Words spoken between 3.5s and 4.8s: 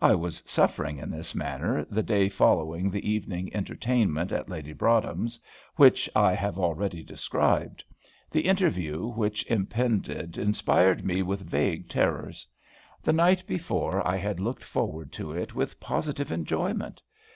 entertainment at Lady